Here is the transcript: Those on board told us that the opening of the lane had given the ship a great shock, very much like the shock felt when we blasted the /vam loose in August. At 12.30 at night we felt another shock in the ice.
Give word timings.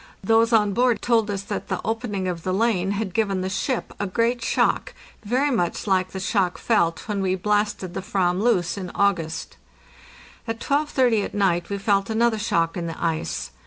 Those 0.23 0.51
on 0.51 0.73
board 0.73 0.99
told 0.99 1.29
us 1.29 1.43
that 1.43 1.67
the 1.67 1.79
opening 1.85 2.27
of 2.27 2.41
the 2.41 2.55
lane 2.55 2.89
had 2.93 3.13
given 3.13 3.41
the 3.41 3.51
ship 3.51 3.93
a 3.99 4.07
great 4.07 4.41
shock, 4.43 4.95
very 5.23 5.51
much 5.51 5.85
like 5.85 6.09
the 6.09 6.19
shock 6.19 6.57
felt 6.57 7.07
when 7.07 7.21
we 7.21 7.35
blasted 7.35 7.93
the 7.93 7.99
/vam 8.01 8.41
loose 8.41 8.79
in 8.79 8.89
August. 8.95 9.57
At 10.47 10.59
12.30 10.59 11.23
at 11.25 11.33
night 11.35 11.69
we 11.69 11.77
felt 11.77 12.09
another 12.09 12.39
shock 12.39 12.75
in 12.75 12.87
the 12.87 12.99
ice. 12.99 13.51